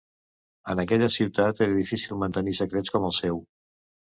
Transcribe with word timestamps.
En 0.73 0.79
aquella 0.83 1.09
ciutat 1.17 1.61
era 1.65 1.75
difícil 1.81 2.19
mantenir 2.25 2.57
secrets 2.63 2.95
com 2.97 3.07
el 3.11 3.17
seu. 3.23 3.43